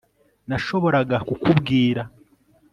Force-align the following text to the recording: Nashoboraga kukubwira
Nashoboraga 0.49 1.17
kukubwira 1.27 2.01